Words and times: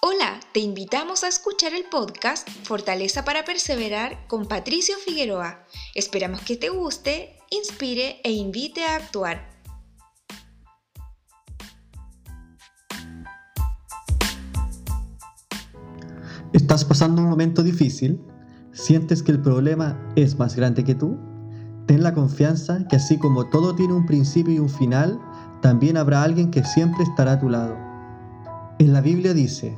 Hola, 0.00 0.38
te 0.52 0.60
invitamos 0.60 1.24
a 1.24 1.28
escuchar 1.28 1.74
el 1.74 1.82
podcast 1.90 2.48
Fortaleza 2.62 3.24
para 3.24 3.44
Perseverar 3.44 4.28
con 4.28 4.46
Patricio 4.46 4.94
Figueroa. 5.04 5.66
Esperamos 5.92 6.40
que 6.42 6.56
te 6.56 6.68
guste, 6.68 7.36
inspire 7.50 8.20
e 8.22 8.30
invite 8.30 8.84
a 8.84 8.94
actuar. 8.94 9.50
¿Estás 16.52 16.84
pasando 16.84 17.20
un 17.20 17.28
momento 17.28 17.64
difícil? 17.64 18.20
¿Sientes 18.70 19.20
que 19.24 19.32
el 19.32 19.42
problema 19.42 20.00
es 20.14 20.38
más 20.38 20.54
grande 20.54 20.84
que 20.84 20.94
tú? 20.94 21.18
Ten 21.88 22.04
la 22.04 22.14
confianza 22.14 22.86
que 22.88 22.94
así 22.94 23.18
como 23.18 23.50
todo 23.50 23.74
tiene 23.74 23.94
un 23.94 24.06
principio 24.06 24.54
y 24.54 24.58
un 24.60 24.70
final, 24.70 25.20
también 25.60 25.96
habrá 25.96 26.22
alguien 26.22 26.52
que 26.52 26.62
siempre 26.62 27.02
estará 27.02 27.32
a 27.32 27.40
tu 27.40 27.48
lado. 27.48 27.76
En 28.78 28.92
la 28.92 29.00
Biblia 29.00 29.34
dice, 29.34 29.76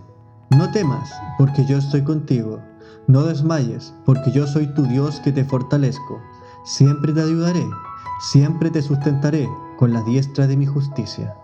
no 0.51 0.71
temas, 0.73 1.11
porque 1.39 1.65
yo 1.65 1.79
estoy 1.79 2.03
contigo. 2.03 2.61
No 3.07 3.23
desmayes, 3.23 3.95
porque 4.05 4.33
yo 4.33 4.47
soy 4.47 4.67
tu 4.75 4.83
Dios 4.83 5.21
que 5.21 5.33
te 5.33 5.45
fortalezco. 5.45 6.21
Siempre 6.65 7.13
te 7.13 7.23
ayudaré, 7.23 7.67
siempre 8.21 8.71
te 8.71 8.83
sustentaré 8.83 9.49
con 9.79 9.93
la 9.93 10.03
diestra 10.03 10.47
de 10.47 10.57
mi 10.57 10.67
justicia. 10.67 11.35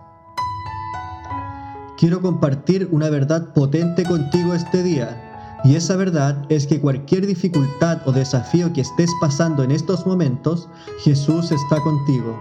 Quiero 1.97 2.21
compartir 2.21 2.87
una 2.91 3.09
verdad 3.09 3.53
potente 3.53 4.03
contigo 4.03 4.53
este 4.53 4.83
día 4.83 5.23
y 5.63 5.75
esa 5.75 5.95
verdad 5.95 6.45
es 6.49 6.67
que 6.67 6.79
cualquier 6.79 7.25
dificultad 7.25 7.99
o 8.05 8.11
desafío 8.11 8.71
que 8.73 8.81
estés 8.81 9.09
pasando 9.19 9.63
en 9.63 9.71
estos 9.71 10.05
momentos, 10.05 10.69
Jesús 10.99 11.51
está 11.51 11.81
contigo. 11.81 12.37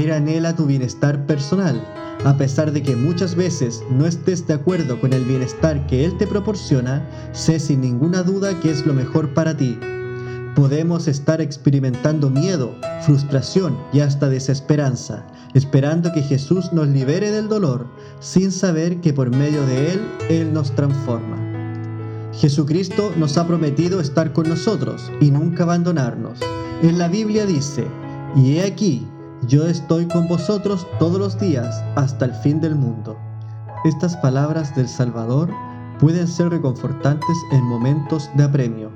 Él 0.00 0.10
anhela 0.10 0.56
tu 0.56 0.66
bienestar 0.66 1.24
personal, 1.24 1.80
a 2.24 2.36
pesar 2.36 2.72
de 2.72 2.82
que 2.82 2.96
muchas 2.96 3.36
veces 3.36 3.80
no 3.90 4.06
estés 4.06 4.44
de 4.46 4.54
acuerdo 4.54 5.00
con 5.00 5.12
el 5.12 5.24
bienestar 5.24 5.86
que 5.86 6.04
Él 6.04 6.16
te 6.16 6.26
proporciona, 6.26 7.08
sé 7.32 7.60
sin 7.60 7.80
ninguna 7.80 8.24
duda 8.24 8.58
que 8.58 8.72
es 8.72 8.84
lo 8.84 8.92
mejor 8.92 9.32
para 9.34 9.56
ti. 9.56 9.78
Podemos 10.56 11.06
estar 11.06 11.40
experimentando 11.40 12.28
miedo, 12.28 12.74
frustración 13.02 13.78
y 13.92 14.00
hasta 14.00 14.28
desesperanza, 14.28 15.26
esperando 15.54 16.12
que 16.12 16.22
Jesús 16.22 16.72
nos 16.72 16.88
libere 16.88 17.30
del 17.30 17.48
dolor, 17.48 17.86
sin 18.18 18.50
saber 18.50 19.00
que 19.00 19.12
por 19.12 19.30
medio 19.30 19.64
de 19.66 19.92
Él, 19.92 20.00
Él 20.28 20.52
nos 20.52 20.74
transforma. 20.74 21.36
Jesucristo 22.32 23.12
nos 23.16 23.38
ha 23.38 23.46
prometido 23.46 24.00
estar 24.00 24.32
con 24.32 24.48
nosotros 24.48 25.12
y 25.20 25.30
nunca 25.30 25.62
abandonarnos. 25.62 26.40
En 26.82 26.98
la 26.98 27.06
Biblia 27.06 27.46
dice, 27.46 27.86
y 28.34 28.56
he 28.56 28.64
aquí, 28.64 29.06
yo 29.46 29.66
estoy 29.66 30.06
con 30.06 30.28
vosotros 30.28 30.86
todos 30.98 31.18
los 31.18 31.38
días 31.38 31.82
hasta 31.96 32.24
el 32.24 32.34
fin 32.34 32.60
del 32.60 32.74
mundo. 32.74 33.16
Estas 33.84 34.16
palabras 34.16 34.74
del 34.74 34.88
Salvador 34.88 35.50
pueden 35.98 36.26
ser 36.26 36.50
reconfortantes 36.50 37.36
en 37.52 37.62
momentos 37.64 38.30
de 38.34 38.44
apremio. 38.44 38.92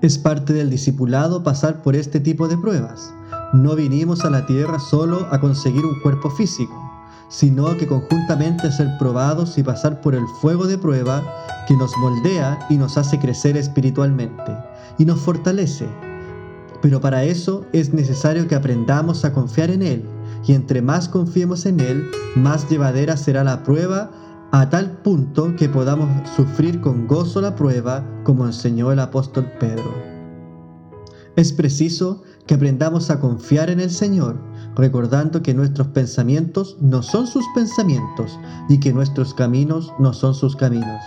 Es 0.00 0.18
parte 0.18 0.52
del 0.52 0.70
discipulado 0.70 1.42
pasar 1.42 1.82
por 1.82 1.96
este 1.96 2.20
tipo 2.20 2.48
de 2.48 2.58
pruebas. 2.58 3.12
No 3.52 3.74
vinimos 3.74 4.24
a 4.24 4.30
la 4.30 4.46
tierra 4.46 4.78
solo 4.78 5.26
a 5.30 5.40
conseguir 5.40 5.84
un 5.84 6.00
cuerpo 6.00 6.30
físico 6.30 6.88
sino 7.28 7.76
que 7.76 7.86
conjuntamente 7.86 8.72
ser 8.72 8.96
probados 8.98 9.58
y 9.58 9.62
pasar 9.62 10.00
por 10.00 10.14
el 10.14 10.26
fuego 10.40 10.66
de 10.66 10.78
prueba 10.78 11.22
que 11.66 11.76
nos 11.76 11.94
moldea 11.98 12.58
y 12.70 12.76
nos 12.76 12.96
hace 12.96 13.18
crecer 13.18 13.56
espiritualmente 13.56 14.56
y 14.96 15.04
nos 15.04 15.20
fortalece. 15.20 15.86
Pero 16.80 17.00
para 17.00 17.24
eso 17.24 17.64
es 17.72 17.92
necesario 17.92 18.46
que 18.46 18.54
aprendamos 18.54 19.24
a 19.24 19.32
confiar 19.32 19.70
en 19.70 19.82
Él 19.82 20.04
y 20.46 20.52
entre 20.52 20.82
más 20.82 21.08
confiemos 21.08 21.66
en 21.66 21.80
Él, 21.80 22.04
más 22.36 22.68
llevadera 22.68 23.16
será 23.16 23.42
la 23.44 23.62
prueba 23.62 24.10
a 24.52 24.70
tal 24.70 24.90
punto 25.02 25.54
que 25.56 25.68
podamos 25.68 26.08
sufrir 26.36 26.80
con 26.80 27.06
gozo 27.06 27.40
la 27.40 27.54
prueba 27.54 28.04
como 28.24 28.46
enseñó 28.46 28.92
el 28.92 29.00
apóstol 29.00 29.50
Pedro. 29.58 29.92
Es 31.36 31.52
preciso 31.52 32.22
que 32.46 32.54
aprendamos 32.54 33.10
a 33.10 33.20
confiar 33.20 33.70
en 33.70 33.80
el 33.80 33.90
Señor 33.90 34.40
recordando 34.74 35.42
que 35.42 35.54
nuestros 35.54 35.88
pensamientos 35.88 36.76
no 36.80 37.02
son 37.02 37.26
sus 37.26 37.44
pensamientos 37.54 38.38
y 38.68 38.78
que 38.78 38.92
nuestros 38.92 39.34
caminos 39.34 39.92
no 39.98 40.12
son 40.12 40.34
sus 40.34 40.56
caminos. 40.56 41.02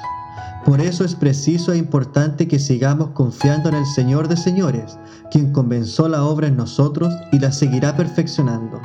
Por 0.66 0.80
eso 0.80 1.04
es 1.04 1.16
preciso 1.16 1.74
e 1.74 1.78
importante 1.78 2.48
que 2.48 2.60
sigamos 2.60 3.10
confiando 3.12 3.70
en 3.70 3.76
el 3.76 3.86
Señor 3.86 4.28
de 4.28 4.38
señores, 4.38 4.98
quien 5.32 5.52
comenzó 5.52 6.08
la 6.08 6.24
obra 6.24 6.48
en 6.48 6.58
nosotros 6.58 7.14
y 7.32 7.40
la 7.40 7.52
seguirá 7.52 7.96
perfeccionando. 7.96 8.80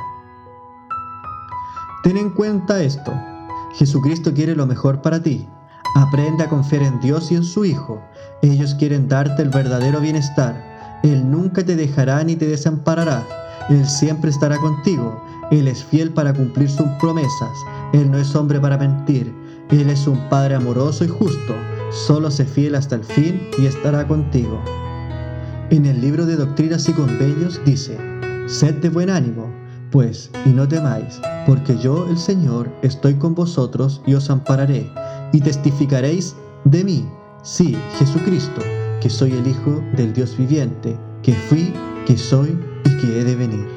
Ten 2.03 2.17
en 2.17 2.31
cuenta 2.31 2.81
esto. 2.81 3.13
Jesucristo 3.75 4.33
quiere 4.33 4.55
lo 4.55 4.65
mejor 4.65 5.01
para 5.01 5.21
ti. 5.21 5.47
Aprende 5.95 6.43
a 6.43 6.49
confiar 6.49 6.83
en 6.83 6.99
Dios 6.99 7.31
y 7.31 7.35
en 7.35 7.43
su 7.43 7.65
Hijo. 7.65 8.01
Ellos 8.41 8.75
quieren 8.75 9.07
darte 9.07 9.41
el 9.43 9.49
verdadero 9.49 9.99
bienestar. 9.99 10.99
Él 11.03 11.29
nunca 11.29 11.63
te 11.63 11.75
dejará 11.75 12.23
ni 12.23 12.35
te 12.35 12.47
desamparará 12.47 13.23
él 13.69 13.85
siempre 13.85 14.29
estará 14.29 14.57
contigo. 14.57 15.21
Él 15.51 15.67
es 15.67 15.83
fiel 15.83 16.11
para 16.11 16.33
cumplir 16.33 16.69
sus 16.69 16.87
promesas. 16.99 17.51
Él 17.93 18.09
no 18.09 18.17
es 18.17 18.33
hombre 18.35 18.59
para 18.59 18.77
mentir. 18.77 19.33
Él 19.71 19.89
es 19.89 20.07
un 20.07 20.17
Padre 20.29 20.55
amoroso 20.55 21.03
y 21.03 21.07
justo. 21.07 21.53
Solo 21.91 22.31
sé 22.31 22.45
fiel 22.45 22.75
hasta 22.75 22.95
el 22.95 23.03
fin 23.03 23.41
y 23.57 23.65
estará 23.65 24.07
contigo. 24.07 24.61
En 25.69 25.85
el 25.85 25.99
libro 25.99 26.25
de 26.25 26.37
Doctrinas 26.37 26.87
y 26.87 26.93
Convenios 26.93 27.59
dice, 27.65 27.97
Sed 28.47 28.75
de 28.75 28.89
buen 28.89 29.09
ánimo, 29.09 29.51
pues, 29.91 30.29
y 30.45 30.49
no 30.49 30.67
temáis, 30.67 31.19
porque 31.45 31.77
yo, 31.77 32.07
el 32.09 32.17
Señor, 32.17 32.69
estoy 32.81 33.15
con 33.15 33.35
vosotros 33.35 34.01
y 34.05 34.13
os 34.13 34.29
ampararé, 34.29 34.89
y 35.33 35.41
testificaréis 35.41 36.35
de 36.63 36.83
mí, 36.85 37.05
sí, 37.43 37.77
Jesucristo, 37.99 38.61
que 39.01 39.09
soy 39.09 39.33
el 39.33 39.47
Hijo 39.47 39.81
del 39.97 40.13
Dios 40.13 40.37
viviente, 40.37 40.97
que 41.21 41.33
fui, 41.33 41.73
que 42.05 42.17
soy 42.17 42.57
que 43.01 43.19
he 43.19 43.23
de 43.23 43.35
venir. 43.35 43.76